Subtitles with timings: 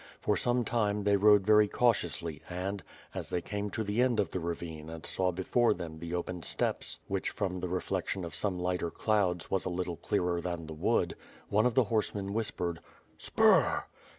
[0.19, 2.81] For some time they rode very cautiously and,
[3.13, 6.41] as they came to the end of the ravine and saw before them the open
[6.41, 10.73] steppes which from the reflection of some lighter clouds was a little clearer than the
[10.73, 11.15] wood,
[11.49, 12.77] one of the horsemen whispered:•
[13.21, 13.83] "Spur!"